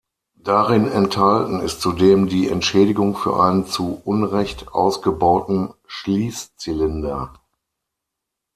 Darin 0.41 0.87
enthalten 0.87 1.59
ist 1.59 1.79
zudem 1.79 2.27
die 2.27 2.49
Entschädigung 2.49 3.15
für 3.15 3.39
einen 3.39 3.67
zu 3.67 4.01
Unrecht 4.03 4.69
ausgebauten 4.69 5.75
Schließzylinder. 5.85 7.35